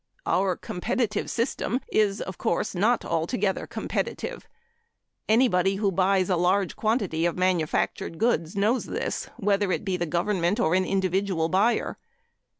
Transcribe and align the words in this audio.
Our 0.25 0.55
competitive 0.55 1.29
system 1.29 1.79
is, 1.91 2.21
of 2.21 2.39
course, 2.39 2.73
not 2.73 3.05
altogether 3.05 3.67
competitive. 3.67 4.47
Anybody 5.29 5.75
who 5.75 5.91
buys 5.91 6.27
any 6.27 6.39
large 6.41 6.75
quantity 6.75 7.27
of 7.27 7.37
manufactured 7.37 8.17
goods 8.17 8.55
knows 8.55 8.85
this, 8.85 9.25
whether 9.37 9.71
it 9.71 9.85
be 9.85 9.97
the 9.97 10.07
government 10.07 10.59
or 10.59 10.73
an 10.73 10.85
individual 10.85 11.49
buyer. 11.49 11.99